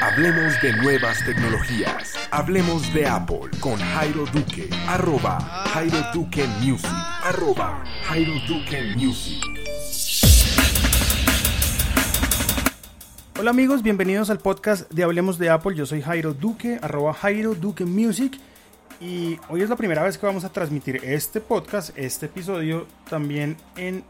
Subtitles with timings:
[0.00, 2.14] Hablemos de nuevas tecnologías.
[2.30, 4.70] Hablemos de Apple con Jairo Duque.
[4.86, 5.40] Arroba
[5.72, 6.88] Jairo Duque Music.
[7.24, 9.42] Arroba Jairo Duque Music.
[13.40, 15.74] Hola amigos, bienvenidos al podcast de Hablemos de Apple.
[15.74, 18.38] Yo soy Jairo Duque, arroba Jairo Duque Music.
[19.00, 23.56] Y hoy es la primera vez que vamos a transmitir este podcast, este episodio, también
[23.76, 24.04] en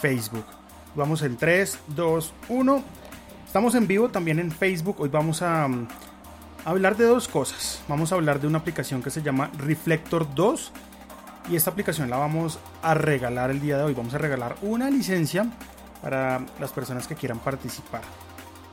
[0.00, 0.44] Facebook.
[0.94, 3.07] Vamos en 3, 2, 1.
[3.48, 4.96] Estamos en vivo también en Facebook.
[5.00, 5.68] Hoy vamos a, a,
[6.66, 7.80] hablar de dos cosas.
[7.88, 10.70] Vamos a hablar de una aplicación que se llama Reflector 2.
[11.48, 13.94] Y esta aplicación la vamos a regalar el día de hoy.
[13.94, 15.46] Vamos a regalar una licencia
[16.02, 18.02] para las personas que quieran participar.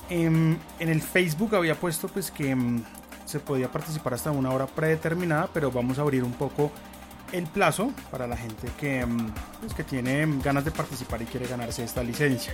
[0.10, 2.84] En, en el Facebook había puesto pues que mm,
[3.24, 6.70] se podía participar hasta una hora predeterminada, pero vamos a abrir un poco
[7.32, 11.48] el plazo para la gente que, mm, pues, que tiene ganas de participar y quiere
[11.48, 12.54] ganarse esta licencia.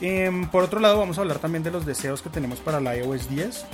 [0.00, 2.96] Em, por otro lado, vamos a hablar también de los deseos que tenemos para la
[2.96, 3.64] iOS 10.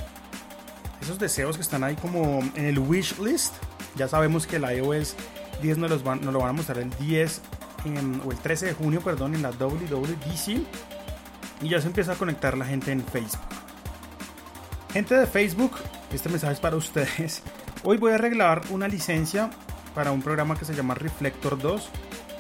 [1.01, 3.55] Esos deseos que están ahí como en el wish list.
[3.97, 5.17] Ya sabemos que la iOS
[5.63, 7.41] 10 nos, los van, nos lo van a mostrar el 10
[7.85, 10.61] em, o el 13 de junio, perdón, en la WWDC.
[11.63, 13.41] Y ya se empieza a conectar la gente en Facebook.
[14.93, 15.73] Gente de Facebook,
[16.13, 17.43] este mensaje es para ustedes.
[17.85, 19.51] Hoy voy a arreglar una licencia
[19.95, 21.91] para un programa que se llama Reflector 2.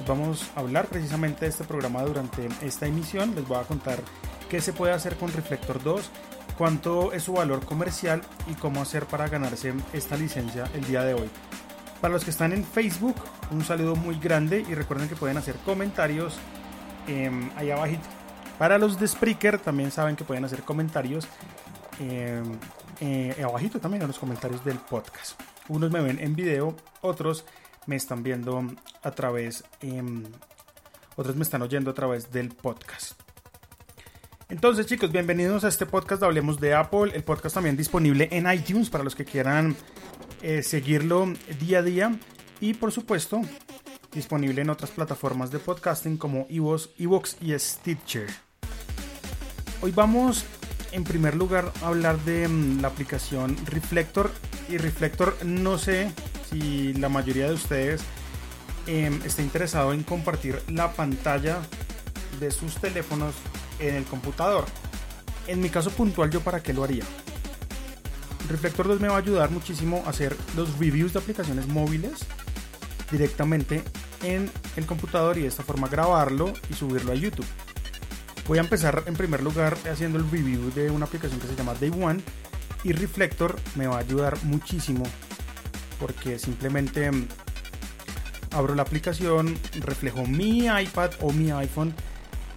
[0.06, 3.34] Vamos a hablar precisamente de este programa durante esta emisión.
[3.34, 3.98] Les voy a contar
[4.48, 6.10] qué se puede hacer con Reflector 2,
[6.56, 11.14] cuánto es su valor comercial y cómo hacer para ganarse esta licencia el día de
[11.14, 11.30] hoy.
[12.00, 13.16] Para los que están en Facebook,
[13.50, 16.38] un saludo muy grande y recuerden que pueden hacer comentarios
[17.06, 18.08] eh, ahí abajito.
[18.58, 21.28] Para los de Spreaker también saben que pueden hacer comentarios
[21.98, 22.42] eh,
[23.00, 25.40] eh, abajito también en los comentarios del podcast.
[25.68, 27.44] Unos me ven en video, otros
[27.90, 28.64] me están viendo
[29.02, 30.00] a través, eh,
[31.16, 33.20] otros me están oyendo a través del podcast.
[34.48, 38.48] Entonces chicos, bienvenidos a este podcast de Hablemos de Apple, el podcast también disponible en
[38.48, 39.74] iTunes para los que quieran
[40.40, 42.16] eh, seguirlo día a día
[42.60, 43.42] y por supuesto
[44.12, 48.28] disponible en otras plataformas de podcasting como Evox y Stitcher.
[49.82, 50.44] Hoy vamos
[50.92, 54.30] en primer lugar hablar de um, la aplicación Reflector
[54.68, 56.12] y Reflector no sé
[56.50, 58.02] si la mayoría de ustedes
[58.86, 61.58] eh, está interesado en compartir la pantalla
[62.40, 63.34] de sus teléfonos
[63.78, 64.64] en el computador.
[65.46, 67.04] En mi caso puntual yo para qué lo haría.
[68.48, 72.26] Reflector 2 me va a ayudar muchísimo a hacer los reviews de aplicaciones móviles
[73.10, 73.82] directamente
[74.22, 77.46] en el computador y de esta forma grabarlo y subirlo a YouTube.
[78.48, 81.74] Voy a empezar en primer lugar haciendo el review de una aplicación que se llama
[81.74, 82.20] Day One
[82.82, 85.04] y Reflector me va a ayudar muchísimo
[86.00, 87.28] porque simplemente mm,
[88.52, 91.94] abro la aplicación, reflejo mi iPad o mi iPhone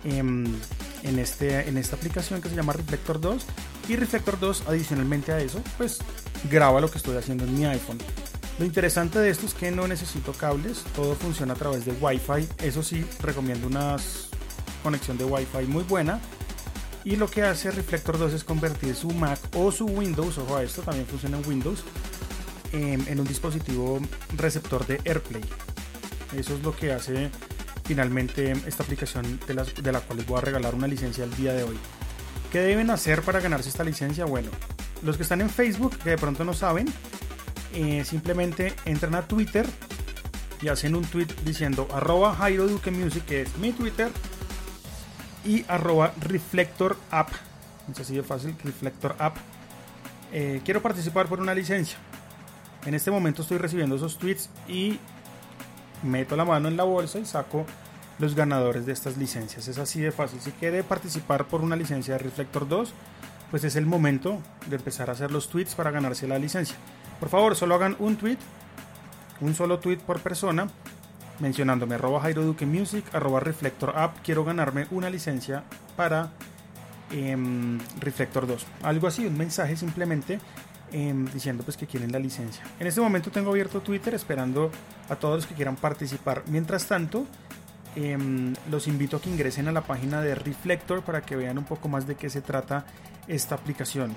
[0.03, 0.55] en,
[1.03, 3.45] en, este, en esta aplicación que se llama Reflector 2
[3.89, 5.99] y Reflector 2 adicionalmente a eso pues
[6.49, 7.99] graba lo que estoy haciendo en mi iPhone.
[8.59, 12.47] Lo interesante de esto es que no necesito cables, todo funciona a través de Wi-Fi.
[12.63, 14.29] Eso sí, recomiendo unas
[14.83, 16.19] conexión de Wi-Fi muy buena.
[17.03, 20.63] Y lo que hace Reflector 2 es convertir su Mac o su Windows, ojo a
[20.63, 21.83] esto, también funciona en Windows,
[22.73, 24.01] en, en un dispositivo
[24.35, 25.43] receptor de AirPlay.
[26.35, 27.29] Eso es lo que hace
[27.85, 31.33] finalmente esta aplicación de, las, de la cual les voy a regalar una licencia el
[31.35, 31.77] día de hoy.
[32.51, 34.25] ¿Qué deben hacer para ganarse esta licencia?
[34.25, 34.49] Bueno,
[35.03, 36.87] los que están en Facebook, que de pronto no saben,
[37.73, 39.65] eh, simplemente entran a Twitter
[40.61, 44.11] y hacen un tweet diciendo arroba Jairo Duque Music, que es mi Twitter,
[45.43, 47.29] y arroba Reflector App.
[47.91, 49.35] Es así fácil, Reflector App.
[50.31, 51.97] Eh, quiero participar por una licencia.
[52.85, 54.99] En este momento estoy recibiendo esos tweets y
[56.03, 57.65] meto la mano en la bolsa y saco
[58.19, 59.67] los ganadores de estas licencias.
[59.67, 60.41] Es así de fácil.
[60.41, 62.93] Si quiere participar por una licencia de Reflector 2,
[63.51, 66.75] pues es el momento de empezar a hacer los tweets para ganarse la licencia.
[67.19, 68.37] Por favor, solo hagan un tweet,
[69.41, 70.67] un solo tweet por persona
[71.39, 75.63] mencionándome arroba Jairo Duque Music, arroba Reflector App, quiero ganarme una licencia
[75.95, 76.31] para
[77.11, 77.35] eh,
[77.99, 78.65] Reflector 2.
[78.83, 80.39] Algo así, un mensaje simplemente
[80.93, 82.63] eh, diciendo pues que quieren la licencia.
[82.79, 84.71] En este momento tengo abierto Twitter esperando
[85.09, 86.43] a todos los que quieran participar.
[86.47, 87.25] Mientras tanto,
[87.95, 88.17] eh,
[88.69, 91.89] los invito a que ingresen a la página de Reflector para que vean un poco
[91.89, 92.85] más de qué se trata
[93.27, 94.15] esta aplicación.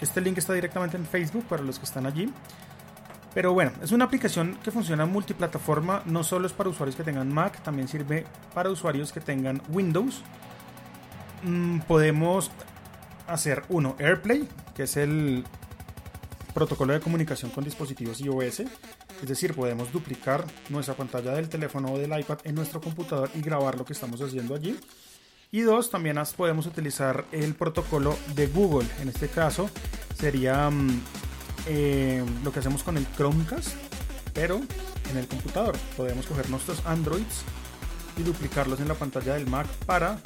[0.00, 2.32] Este link está directamente en Facebook para los que están allí.
[3.34, 7.30] Pero bueno, es una aplicación que funciona multiplataforma, no solo es para usuarios que tengan
[7.30, 8.24] Mac, también sirve
[8.54, 10.22] para usuarios que tengan Windows.
[11.42, 12.50] Mm, podemos
[13.26, 15.44] hacer uno, AirPlay, que es el
[16.56, 18.60] protocolo de comunicación con dispositivos iOS.
[18.60, 23.42] Es decir, podemos duplicar nuestra pantalla del teléfono o del iPad en nuestro computador y
[23.42, 24.74] grabar lo que estamos haciendo allí.
[25.52, 28.88] Y dos, también podemos utilizar el protocolo de Google.
[29.02, 29.68] En este caso
[30.18, 31.02] sería mm,
[31.66, 33.74] eh, lo que hacemos con el Chromecast,
[34.32, 34.62] pero
[35.10, 35.76] en el computador.
[35.94, 37.44] Podemos coger nuestros Androids
[38.16, 40.18] y duplicarlos en la pantalla del Mac para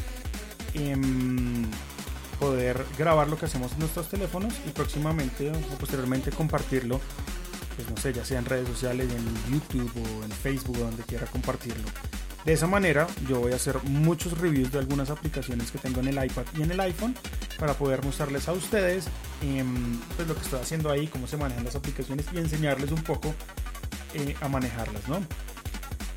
[0.74, 1.66] em,
[2.40, 6.98] poder grabar lo que hacemos en nuestros teléfonos y próximamente o posteriormente compartirlo,
[7.76, 11.26] pues no sé, ya sea en redes sociales, en YouTube o en Facebook donde quiera
[11.26, 11.84] compartirlo.
[12.44, 16.08] De esa manera yo voy a hacer muchos reviews de algunas aplicaciones que tengo en
[16.08, 17.14] el iPad y en el iPhone
[17.58, 19.06] para poder mostrarles a ustedes
[19.42, 23.02] em, pues lo que estoy haciendo ahí, cómo se manejan las aplicaciones y enseñarles un
[23.02, 23.34] poco
[24.14, 25.22] eh, a manejarlas, ¿no?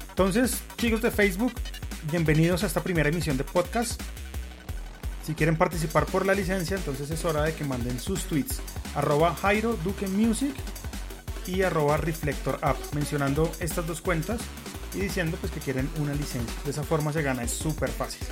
[0.09, 1.51] Entonces, chicos de Facebook,
[2.09, 4.01] bienvenidos a esta primera emisión de podcast.
[5.25, 8.59] Si quieren participar por la licencia, entonces es hora de que manden sus tweets.
[8.95, 10.53] Arroba Jairo Duque Music
[11.47, 14.41] y arroba Reflector App, mencionando estas dos cuentas
[14.93, 16.53] y diciendo pues que quieren una licencia.
[16.65, 18.27] De esa forma se gana, es súper fácil.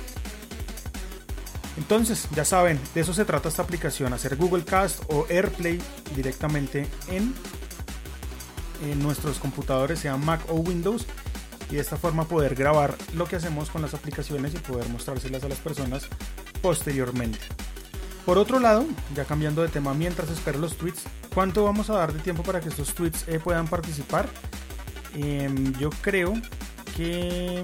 [1.78, 5.80] Entonces, ya saben, de eso se trata esta aplicación, hacer Google Cast o AirPlay
[6.14, 7.32] directamente en,
[8.84, 11.06] en nuestros computadores, sea Mac o Windows,
[11.70, 15.42] y de esta forma poder grabar lo que hacemos con las aplicaciones y poder mostrárselas
[15.44, 16.06] a las personas
[16.62, 17.40] posteriormente.
[18.24, 21.02] Por otro lado, ya cambiando de tema mientras espero los tweets,
[21.34, 24.28] ¿cuánto vamos a dar de tiempo para que estos tweets eh, puedan participar?
[25.14, 26.34] Em, yo creo
[26.96, 27.62] que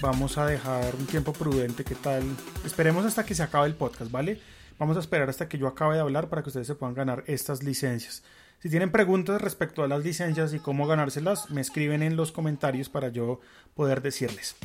[0.00, 1.84] vamos a dejar un tiempo prudente.
[1.84, 2.22] ¿Qué tal?
[2.64, 4.40] Esperemos hasta que se acabe el podcast, ¿vale?
[4.78, 7.24] Vamos a esperar hasta que yo acabe de hablar para que ustedes se puedan ganar
[7.26, 8.22] estas licencias.
[8.60, 12.88] Si tienen preguntas respecto a las licencias y cómo ganárselas, me escriben en los comentarios
[12.88, 13.40] para yo
[13.74, 14.56] poder decirles.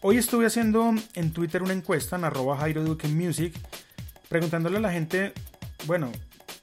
[0.00, 3.52] Hoy estuve haciendo en Twitter una encuesta en arroba Jairo Music,
[4.28, 5.32] preguntándole a la gente,
[5.86, 6.12] bueno,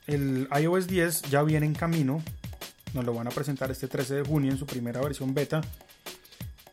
[0.08, 2.24] el iOS 10 ya viene en camino,
[2.94, 5.60] nos lo van a presentar este 13 de junio en su primera versión beta.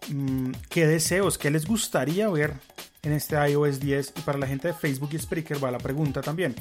[0.06, 2.54] Mm, ¿Qué deseos, qué les gustaría ver
[3.02, 4.12] en este iOS 10?
[4.18, 6.54] Y para la gente de Facebook y Spreaker va la pregunta también.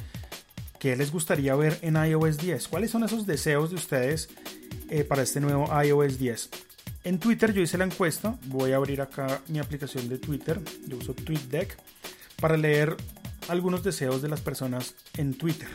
[0.80, 2.66] ¿Qué les gustaría ver en iOS 10?
[2.66, 4.30] ¿Cuáles son esos deseos de ustedes
[4.90, 6.50] eh, para este nuevo iOS 10?
[7.04, 8.38] En Twitter yo hice la encuesta.
[8.46, 10.60] Voy a abrir acá mi aplicación de Twitter.
[10.86, 11.76] Yo uso TweetDeck
[12.40, 12.96] para leer
[13.48, 15.68] algunos deseos de las personas en Twitter.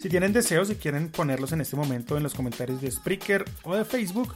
[0.00, 3.74] Si tienen deseos y quieren ponerlos en este momento en los comentarios de Spreaker o
[3.74, 4.34] de Facebook,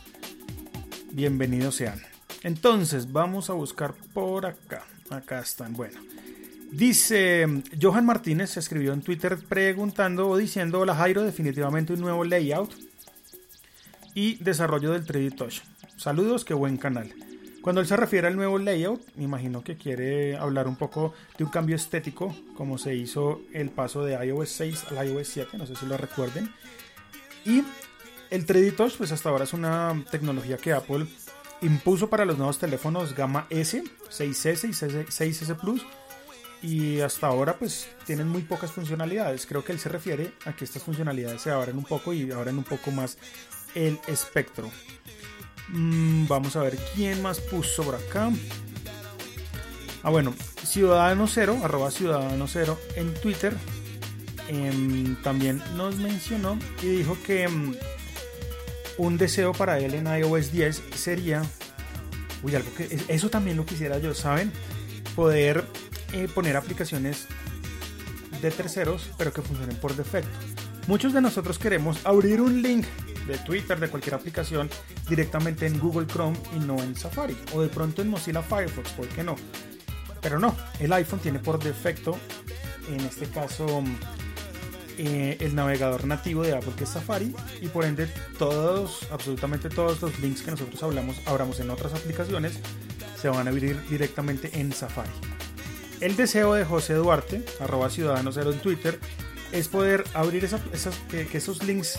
[1.12, 2.00] bienvenidos sean.
[2.43, 4.85] Entonces, vamos a buscar por acá.
[5.11, 5.75] Acá están.
[5.75, 6.00] Bueno.
[6.70, 7.47] Dice
[7.81, 12.75] Johan Martínez, se escribió en Twitter preguntando o diciendo, hola Jairo, definitivamente un nuevo layout
[14.15, 15.61] y desarrollo del 3D Touch.
[15.96, 17.12] Saludos, qué buen canal.
[17.62, 21.44] Cuando él se refiere al nuevo layout, me imagino que quiere hablar un poco de
[21.44, 25.67] un cambio estético, como se hizo el paso de iOS 6 al iOS 7, no
[25.67, 26.52] sé si lo recuerden.
[27.46, 27.62] Y
[28.31, 31.06] el 3D Touch, pues hasta ahora es una tecnología que Apple
[31.62, 35.87] impuso para los nuevos teléfonos gama S, 6S y 6S Plus.
[36.61, 39.46] Y hasta ahora pues tienen muy pocas funcionalidades.
[39.46, 42.58] Creo que él se refiere a que estas funcionalidades se abren un poco y abren
[42.58, 43.17] un poco más
[43.75, 44.70] el espectro.
[45.69, 48.31] Mm, vamos a ver quién más puso por acá.
[50.02, 53.56] Ah, bueno, Ciudadano Cero, arroba Ciudadano Cero en Twitter,
[54.49, 57.75] em, también nos mencionó y dijo que em,
[58.99, 61.43] un deseo para él en iOS 10 sería,
[62.43, 64.52] uy, algo que eso también lo quisiera yo, ¿saben?
[65.17, 65.64] Poder
[66.12, 67.26] eh, poner aplicaciones
[68.43, 70.31] de terceros, pero que funcionen por defecto.
[70.86, 72.84] Muchos de nosotros queremos abrir un link
[73.26, 74.69] de Twitter, de cualquier aplicación,
[75.08, 77.36] directamente en Google Chrome y no en Safari.
[77.54, 79.36] O de pronto en Mozilla Firefox, ¿por qué no?
[80.20, 82.19] Pero no, el iPhone tiene por defecto,
[82.88, 83.82] en este caso,
[84.96, 88.06] eh, el navegador nativo de Apple que es Safari y por ende
[88.38, 92.60] todos, absolutamente todos los links que nosotros hablamos, abramos en otras aplicaciones
[93.20, 95.10] se van a abrir directamente en Safari.
[96.00, 99.00] El deseo de José Duarte, arroba ciudadano cero en Twitter,
[99.50, 100.46] es poder abrir
[101.10, 101.98] que, esos links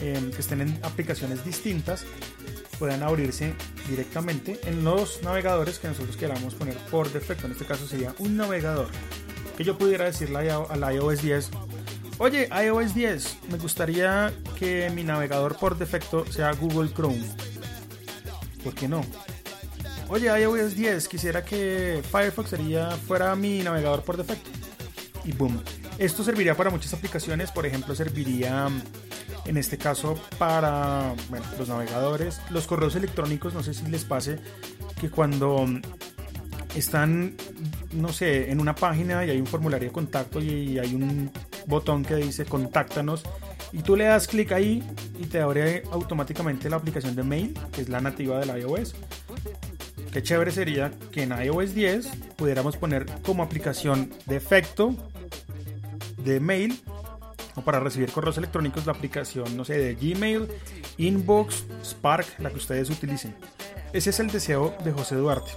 [0.00, 2.04] Que estén en aplicaciones distintas
[2.78, 3.52] puedan abrirse
[3.86, 7.44] directamente en los navegadores que nosotros queramos poner por defecto.
[7.46, 8.88] En este caso sería un navegador
[9.58, 11.50] que yo pudiera decirle al iOS 10,
[12.16, 17.22] oye iOS 10, me gustaría que mi navegador por defecto sea Google Chrome.
[18.64, 19.04] ¿Por qué no?
[20.08, 24.48] Oye iOS 10, quisiera que Firefox sería, fuera mi navegador por defecto.
[25.26, 25.62] Y boom.
[26.00, 28.68] Esto serviría para muchas aplicaciones, por ejemplo, serviría
[29.44, 31.14] en este caso para
[31.58, 34.38] los navegadores, los correos electrónicos, no sé si les pase
[34.98, 35.66] que cuando
[36.74, 37.36] están,
[37.92, 41.30] no sé, en una página y hay un formulario de contacto y hay un
[41.66, 43.22] botón que dice contáctanos
[43.70, 44.82] y tú le das clic ahí
[45.18, 48.94] y te abre automáticamente la aplicación de mail, que es la nativa del iOS.
[50.10, 54.96] qué chévere sería que en iOS 10 pudiéramos poner como aplicación de efecto
[56.24, 56.80] de mail
[57.56, 60.48] o para recibir correos electrónicos la aplicación, no sé, de Gmail,
[60.98, 63.34] Inbox, Spark, la que ustedes utilicen.
[63.92, 65.50] Ese es el deseo de José Duarte.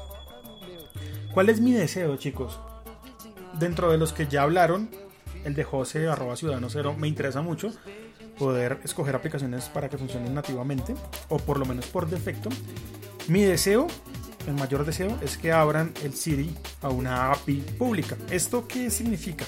[1.34, 2.60] ¿Cuál es mi deseo, chicos?
[3.60, 4.90] Dentro de los que ya hablaron,
[5.46, 7.72] el de José arroba ciudadano cero me interesa mucho
[8.38, 10.96] poder escoger aplicaciones para que funcionen nativamente
[11.30, 12.50] o por lo menos por defecto.
[13.28, 13.88] Mi deseo,
[14.48, 18.18] el mayor deseo, es que abran el Siri a una API pública.
[18.30, 19.46] ¿Esto qué significa?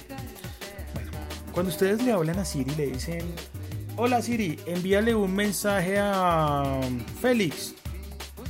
[1.56, 3.24] Cuando ustedes le hablan a Siri le dicen,
[3.98, 6.80] hola Siri, envíale un mensaje a
[7.20, 7.74] Félix.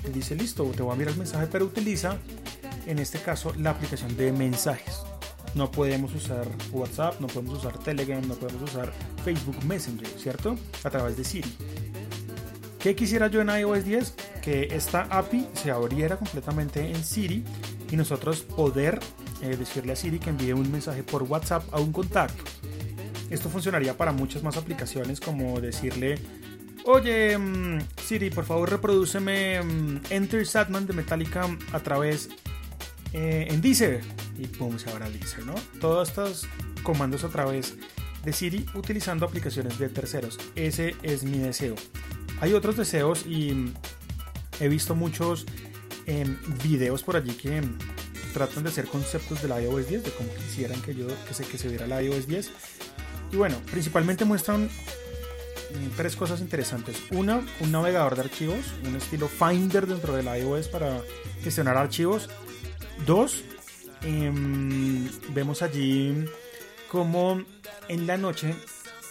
[0.03, 2.17] Él dice, listo, te voy a enviar el mensaje, pero utiliza
[2.85, 5.05] en este caso la aplicación de mensajes
[5.55, 8.91] no podemos usar WhatsApp, no podemos usar Telegram, no podemos usar
[9.24, 10.57] Facebook Messenger, ¿cierto?
[10.83, 11.50] A través de Siri.
[12.79, 14.15] ¿Qué quisiera yo en iOS 10?
[14.41, 17.43] Que esta API se abriera completamente en Siri
[17.89, 19.00] y nosotros poder
[19.41, 22.43] eh, decirle a Siri que envíe un mensaje por WhatsApp a un contacto.
[23.29, 26.20] Esto funcionaría para muchas más aplicaciones como decirle,
[26.86, 32.29] oye mm, Siri, por favor reproduceme mm, Enter Satman de Metallica a través
[33.13, 34.01] eh, en Deezer
[34.38, 35.55] y pum, se abra Deezer, ¿no?
[35.79, 36.48] Todos estos
[36.84, 37.75] comandos a través
[38.24, 40.38] de Siri utilizando aplicaciones de terceros.
[40.55, 41.75] Ese es mi deseo.
[42.41, 43.72] Hay otros deseos y
[44.60, 45.46] he visto muchos
[46.05, 47.62] em, videos por allí que
[48.34, 51.58] tratan de hacer conceptos del iOS 10, de cómo quisieran que yo que se, que
[51.58, 52.51] se viera el iOS 10.
[53.32, 57.01] Y bueno, principalmente muestran mm, tres cosas interesantes.
[57.12, 61.01] Una, un navegador de archivos, un estilo Finder dentro del iOS para
[61.44, 62.29] gestionar archivos.
[63.05, 63.44] Dos,
[64.05, 66.13] Em, vemos allí
[66.91, 67.44] como
[67.88, 68.53] en la noche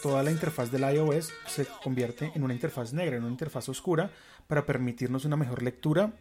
[0.00, 4.12] toda la interfaz del iOS se convierte en una interfaz negra, en una interfaz oscura,
[4.46, 6.12] para permitirnos una mejor lectura.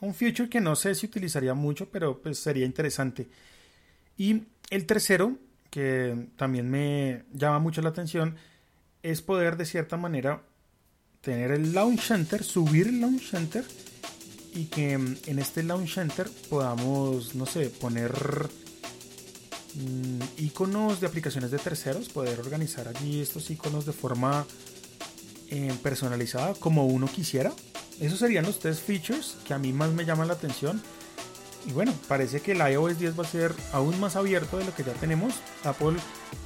[0.00, 3.28] Un feature que no sé si utilizaría mucho, pero pues sería interesante.
[4.16, 5.36] Y el tercero,
[5.72, 8.36] que también me llama mucho la atención,
[9.02, 10.42] es poder de cierta manera
[11.22, 13.64] tener el Launch Center, subir el Launch Center
[14.54, 18.12] y que en este Launch Center podamos, no sé, poner
[19.76, 24.44] mm, iconos de aplicaciones de terceros, poder organizar allí estos iconos de forma
[25.48, 27.50] eh, personalizada como uno quisiera.
[27.98, 30.82] Esos serían los tres features que a mí más me llaman la atención
[31.64, 34.74] y bueno, parece que el iOS 10 va a ser aún más abierto de lo
[34.74, 35.34] que ya tenemos.
[35.64, 35.96] Apple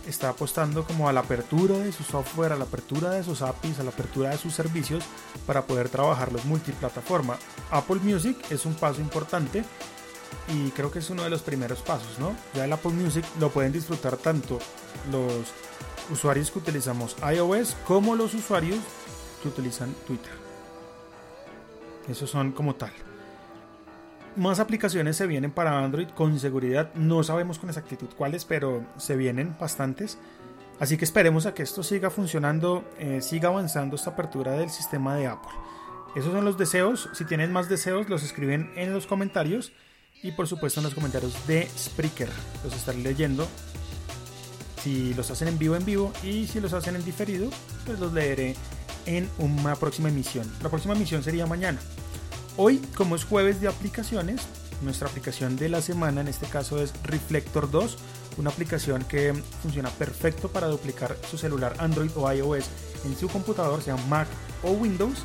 [0.07, 3.81] está apostando como a la apertura de su software, a la apertura de sus APIs,
[3.81, 5.05] a la apertura de sus servicios
[5.47, 7.39] para poder trabajarlos multiplataforma.
[7.71, 9.65] Apple Music es un paso importante
[10.49, 12.37] y creo que es uno de los primeros pasos, ¿no?
[12.55, 14.59] Ya el Apple Music lo pueden disfrutar tanto
[15.11, 15.33] los
[16.11, 18.81] usuarios que utilizamos iOS como los usuarios
[19.43, 20.33] que utilizan Twitter.
[22.09, 22.93] Esos son como tal.
[24.37, 26.93] Más aplicaciones se vienen para Android con seguridad.
[26.95, 30.19] No sabemos con exactitud cuáles, pero se vienen bastantes.
[30.79, 35.17] Así que esperemos a que esto siga funcionando, eh, siga avanzando esta apertura del sistema
[35.17, 35.53] de Apple.
[36.15, 37.09] Esos son los deseos.
[37.15, 39.73] Si tienen más deseos, los escriben en los comentarios.
[40.23, 42.29] Y por supuesto en los comentarios de Spreaker.
[42.63, 43.49] Los estaré leyendo.
[44.83, 46.13] Si los hacen en vivo, en vivo.
[46.23, 47.49] Y si los hacen en diferido,
[47.87, 48.55] pues los leeré
[49.07, 50.47] en una próxima emisión.
[50.63, 51.79] La próxima emisión sería mañana.
[52.59, 54.41] Hoy, como es jueves de aplicaciones,
[54.81, 57.99] nuestra aplicación de la semana en este caso es Reflector 2,
[58.39, 62.65] una aplicación que funciona perfecto para duplicar su celular Android o iOS
[63.05, 64.27] en su computador, sea Mac
[64.63, 65.25] o Windows,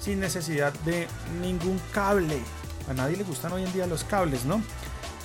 [0.00, 1.08] sin necesidad de
[1.40, 2.38] ningún cable.
[2.90, 4.62] A nadie le gustan hoy en día los cables, ¿no?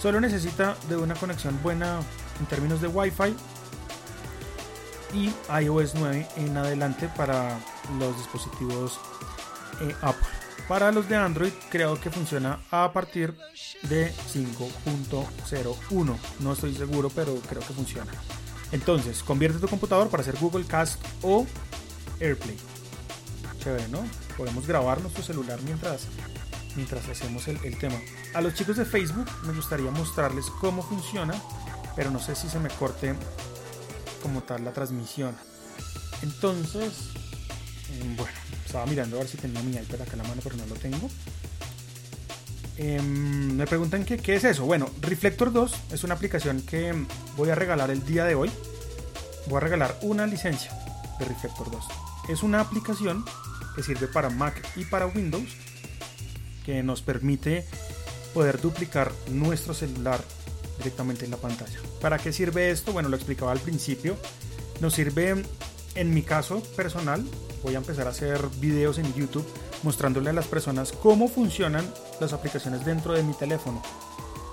[0.02, 2.00] Solo necesita de una conexión buena
[2.40, 3.36] en términos de Wi-Fi
[5.14, 7.60] y iOS 9 en adelante para
[8.00, 9.02] los dispositivos
[9.82, 10.41] eh, Apple.
[10.68, 13.36] Para los de Android creo que funciona a partir
[13.84, 16.18] de 5.01.
[16.40, 18.12] No estoy seguro, pero creo que funciona.
[18.72, 21.46] Entonces, convierte tu computador para hacer Google Cast o
[22.20, 22.58] AirPlay.
[23.60, 24.04] Chévere, ¿no?
[24.38, 26.08] Podemos grabar nuestro celular mientras,
[26.76, 28.00] mientras hacemos el, el tema.
[28.34, 31.34] A los chicos de Facebook me gustaría mostrarles cómo funciona,
[31.96, 33.14] pero no sé si se me corte
[34.22, 35.36] como tal la transmisión.
[36.22, 37.10] Entonces,
[37.90, 38.41] mm, bueno,
[38.72, 40.76] estaba mirando a ver si tenía mi iPad acá en la mano, pero no lo
[40.76, 41.10] tengo.
[42.78, 44.64] Em, me preguntan que, qué es eso.
[44.64, 46.96] Bueno, Reflector 2 es una aplicación que
[47.36, 48.50] voy a regalar el día de hoy.
[49.48, 50.72] Voy a regalar una licencia
[51.20, 51.84] de Reflector 2.
[52.30, 53.26] Es una aplicación
[53.76, 55.50] que sirve para Mac y para Windows
[56.66, 57.66] que nos permite
[58.34, 60.24] poder duplicar nuestro celular
[60.78, 61.78] directamente en la pantalla.
[62.00, 62.94] ¿Para qué sirve esto?
[62.94, 64.16] Bueno, lo explicaba al principio.
[64.80, 65.44] Nos sirve
[65.96, 67.24] en mi caso personal,
[67.64, 69.46] voy a empezar a hacer videos en YouTube
[69.84, 71.86] mostrándole a las personas cómo funcionan
[72.20, 73.82] las aplicaciones dentro de mi teléfono.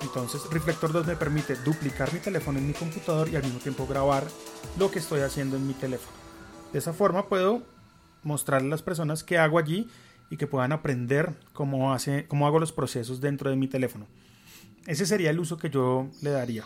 [0.01, 3.85] Entonces Reflector 2 me permite duplicar mi teléfono en mi computador y al mismo tiempo
[3.85, 4.25] grabar
[4.77, 6.15] lo que estoy haciendo en mi teléfono.
[6.71, 7.63] De esa forma puedo
[8.23, 9.87] mostrarle a las personas qué hago allí
[10.29, 14.07] y que puedan aprender cómo, hace, cómo hago los procesos dentro de mi teléfono.
[14.85, 16.65] Ese sería el uso que yo le daría.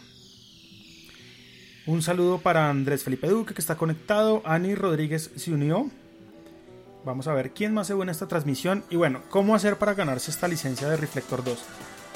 [1.86, 4.42] Un saludo para Andrés Felipe Duque que está conectado.
[4.46, 5.90] Ani Rodríguez se unió.
[7.04, 8.86] Vamos a ver quién más se une a esta transmisión.
[8.90, 11.60] Y bueno, ¿cómo hacer para ganarse esta licencia de Reflector 2?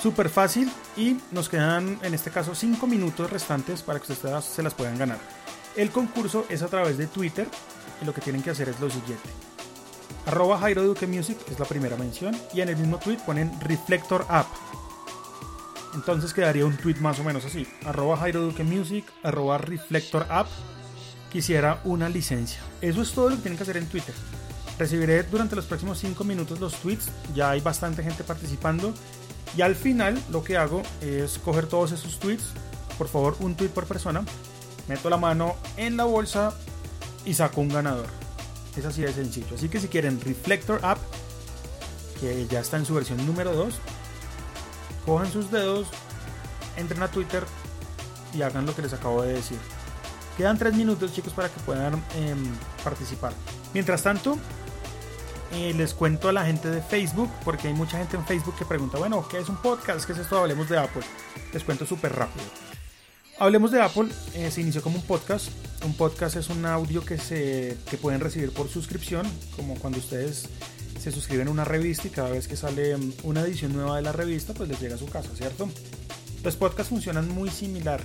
[0.01, 4.63] Súper fácil y nos quedan en este caso 5 minutos restantes para que ustedes se
[4.63, 5.17] las puedan ganar.
[5.75, 7.47] El concurso es a través de Twitter
[8.01, 9.27] y lo que tienen que hacer es lo siguiente.
[10.27, 14.25] Arroba Jairo Duque Music es la primera mención y en el mismo tweet ponen Reflector
[14.29, 14.47] App
[15.97, 17.67] entonces quedaría un tweet más o menos así.
[17.83, 20.47] Arroba Jairo Music, arroba Reflector App.
[21.31, 22.59] Quisiera una licencia.
[22.81, 24.13] Eso es todo lo que tienen que hacer en Twitter.
[24.77, 27.09] Recibiré durante los próximos 5 minutos los tweets.
[27.33, 28.93] Ya hay bastante gente participando.
[29.57, 32.51] Y al final lo que hago es coger todos esos tweets.
[32.97, 34.23] Por favor, un tweet por persona.
[34.87, 36.53] Meto la mano en la bolsa
[37.25, 38.07] y saco un ganador.
[38.77, 39.55] Es así de sencillo.
[39.55, 40.99] Así que si quieren Reflector App,
[42.21, 43.73] que ya está en su versión número 2,
[45.07, 45.87] cojan sus dedos,
[46.75, 47.43] entren a Twitter
[48.33, 49.57] y hagan lo que les acabo de decir.
[50.35, 52.45] Quedan tres minutos chicos para que puedan em,
[52.83, 53.31] participar.
[53.73, 54.37] Mientras tanto,
[55.53, 58.65] eh, les cuento a la gente de Facebook, porque hay mucha gente en Facebook que
[58.65, 60.05] pregunta, bueno, ¿qué es un podcast?
[60.05, 60.37] ¿Qué es esto?
[60.37, 61.03] Hablemos de Apple.
[61.53, 62.45] Les cuento súper rápido.
[63.39, 65.47] Hablemos de Apple, eh, se inició como un podcast.
[65.85, 70.49] Un podcast es un audio que, se, que pueden recibir por suscripción, como cuando ustedes
[71.07, 74.01] se suscriben a una revista y cada vez que sale mm, una edición nueva de
[74.01, 75.69] la revista, pues les llega a su casa, ¿cierto?
[76.43, 78.01] Los podcasts funcionan muy similar.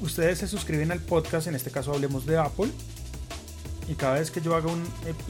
[0.00, 2.70] Ustedes se suscriben al podcast, en este caso hablemos de Apple,
[3.88, 4.84] y cada vez que yo haga un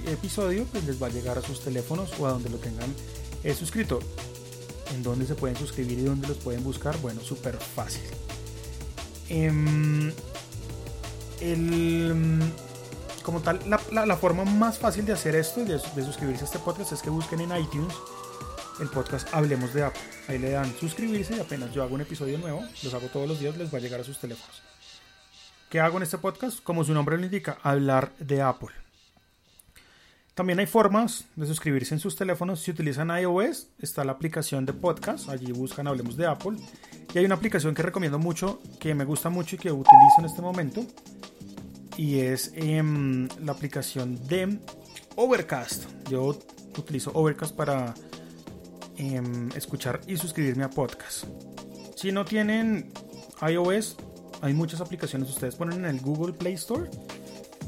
[0.06, 2.92] episodio, pues les va a llegar a sus teléfonos o a donde lo tengan
[3.42, 4.00] eh, suscrito.
[4.94, 6.98] ¿En dónde se pueden suscribir y dónde los pueden buscar?
[7.00, 8.02] Bueno, súper fácil.
[9.30, 10.12] Em,
[11.40, 12.40] el mm,
[13.22, 16.92] como tal, la, forma más fácil de hacer esto y de, suscribirse a este podcast
[16.92, 17.94] es que busquen en iTunes
[18.80, 20.02] el podcast Hablemos de Apple.
[20.28, 23.38] Ahí le dan suscribirse y apenas yo hago un episodio nuevo, los hago todos los
[23.38, 24.62] días, les va a llegar a sus teléfonos.
[25.70, 26.62] ¿Qué hago en este podcast?
[26.62, 28.70] Como su nombre lo indica, hablar de Apple.
[30.34, 32.60] También hay formas de suscribirse en sus teléfonos.
[32.60, 35.28] Si utilizan iOS, está la aplicación de podcast.
[35.28, 36.56] Allí buscan Hablemos de Apple.
[37.14, 40.24] Y hay una aplicación que recomiendo mucho, que me gusta mucho y que utilizo en
[40.24, 40.86] este momento,
[41.96, 44.58] y es em, la aplicación de
[45.16, 45.84] Overcast.
[46.08, 46.38] Yo
[46.78, 47.94] utilizo Overcast para
[48.96, 51.24] em, escuchar y suscribirme a podcast.
[51.96, 52.92] Si no tienen
[53.46, 53.96] iOS,
[54.40, 55.28] hay muchas aplicaciones.
[55.30, 56.90] Ustedes ponen en el Google Play Store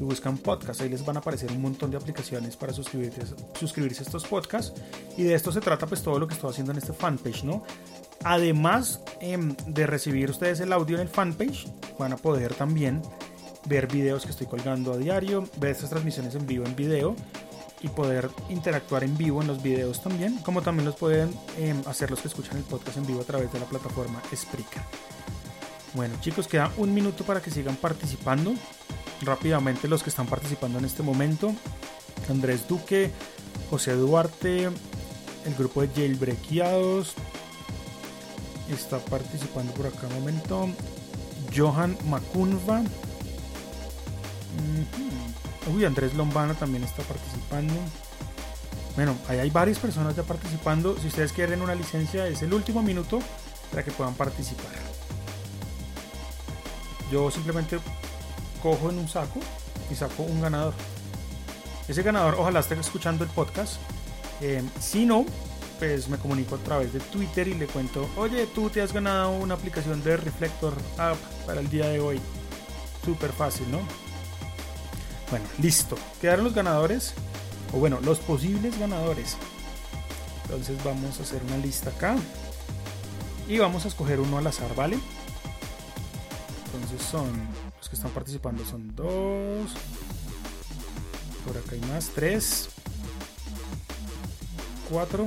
[0.00, 0.80] y buscan podcast.
[0.80, 3.22] Ahí les van a aparecer un montón de aplicaciones para suscribirse,
[3.58, 4.80] suscribirse a estos podcasts.
[5.16, 7.62] Y de esto se trata pues todo lo que estoy haciendo en este fanpage, ¿no?
[8.24, 13.02] Además em, de recibir ustedes el audio en el fanpage, van a poder también
[13.66, 17.16] ver videos que estoy colgando a diario, ver estas transmisiones en vivo en video
[17.80, 22.10] y poder interactuar en vivo en los videos también, como también los pueden em, hacer
[22.10, 24.82] los que escuchan el podcast en vivo a través de la plataforma Spreaker.
[25.94, 28.54] Bueno chicos, queda un minuto para que sigan participando.
[29.22, 31.54] Rápidamente los que están participando en este momento.
[32.28, 33.10] Andrés Duque,
[33.70, 37.14] José Duarte, el grupo de Jailbreakiados.
[38.70, 40.68] Está participando por acá un momento.
[41.54, 42.82] Johan Macunva,
[45.74, 47.74] Uy, Andrés Lombana también está participando.
[48.96, 50.96] Bueno, ahí hay varias personas ya participando.
[50.98, 53.20] Si ustedes quieren una licencia, es el último minuto
[53.70, 54.72] para que puedan participar.
[57.10, 57.78] Yo simplemente
[58.62, 59.40] cojo en un saco
[59.90, 60.74] y saco un ganador.
[61.88, 63.76] Ese ganador ojalá esté escuchando el podcast.
[64.40, 65.26] Eh, si no,
[65.78, 69.32] pues me comunico a través de Twitter y le cuento, oye, tú te has ganado
[69.32, 72.20] una aplicación de Reflector App para el día de hoy.
[73.04, 73.80] Súper fácil, ¿no?
[75.30, 75.96] Bueno, listo.
[76.20, 77.14] Quedaron los ganadores.
[77.72, 79.36] O bueno, los posibles ganadores.
[80.44, 82.16] Entonces vamos a hacer una lista acá.
[83.48, 84.98] Y vamos a escoger uno al azar, ¿vale?
[86.66, 87.30] Entonces son...
[87.78, 89.70] Los que están participando son dos.
[91.46, 92.10] Por acá hay más.
[92.14, 92.68] Tres.
[94.90, 95.26] Cuatro.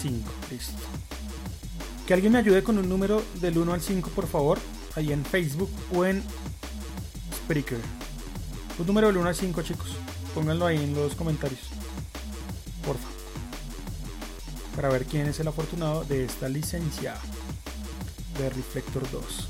[0.00, 0.30] Cinco.
[0.50, 0.74] Listo.
[2.06, 4.58] Que alguien me ayude con un número del 1 al 5, por favor.
[4.96, 6.22] Ahí en Facebook o en
[7.44, 7.78] Spreaker.
[8.78, 9.90] Un número del 1 al 5, chicos.
[10.34, 11.60] Pónganlo ahí en los comentarios.
[12.86, 13.06] Porfa.
[14.74, 17.16] Para ver quién es el afortunado de esta licencia
[18.38, 19.48] de Reflector 2.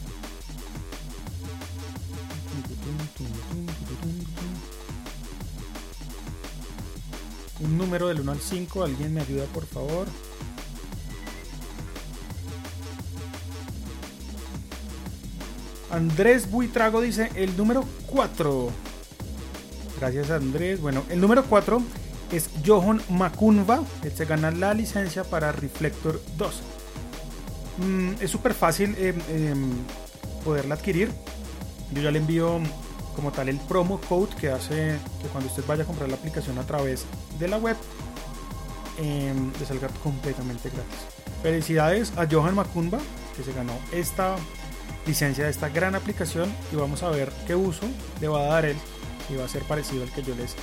[7.61, 8.83] Un número del 1 al 5.
[8.83, 10.09] ¿Alguien me ayuda, por favor?
[15.95, 18.69] Andrés Buitrago dice el número 4.
[20.01, 20.81] Gracias Andrés.
[20.81, 21.81] Bueno, el número 4
[22.33, 23.85] es Johan Macunva.
[24.03, 26.63] Él se gana la licencia para Reflector 2.
[27.79, 29.71] Mm, es súper fácil eh, em,
[30.45, 31.13] poderla adquirir.
[31.93, 32.59] Yo ya le envío
[33.15, 36.59] como tal el promo code que hace que cuando usted vaya a comprar la aplicación
[36.59, 37.05] a través
[37.39, 37.77] de la web
[38.99, 40.99] em, le salga completamente gratis.
[41.41, 42.99] Felicidades a Johan Macunva
[43.37, 44.35] que se ganó esta
[45.07, 47.87] licencia de esta gran aplicación y vamos a ver qué uso
[48.21, 48.77] le va a dar él
[49.31, 50.55] y va a ser parecido al que yo les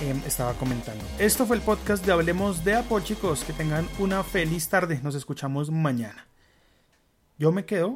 [0.00, 1.04] em, estaba comentando.
[1.18, 5.14] Esto fue el podcast de Hablemos de Apple chicos, que tengan una feliz tarde, nos
[5.14, 6.26] escuchamos mañana.
[7.38, 7.92] Yo me quedo